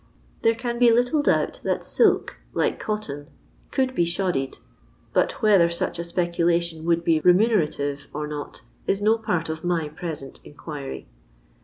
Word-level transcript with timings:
There 0.41 0.55
can 0.55 0.79
be 0.79 0.91
little 0.91 1.21
doubt 1.21 1.59
that 1.63 1.85
silk, 1.85 2.39
like 2.55 2.79
cotton, 2.79 3.27
could 3.69 3.93
be 3.93 4.03
shoddied, 4.03 4.57
hut 5.13 5.43
whether 5.43 5.69
snch 5.69 5.99
a 5.99 6.03
speculation 6.03 6.85
would 6.85 7.03
be 7.03 7.21
remunc 7.21 7.51
ntive 7.77 8.07
or 8.11 8.25
not 8.25 8.63
is 8.87 8.99
no 8.99 9.19
part 9.19 9.47
of 9.47 9.63
my 9.63 9.89
present 9.89 10.39
inquiry. 10.43 11.07